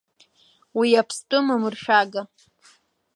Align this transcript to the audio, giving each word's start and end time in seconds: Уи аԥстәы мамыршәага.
Уи 0.77 0.89
аԥстәы 1.01 1.37
мамыршәага. 1.47 2.21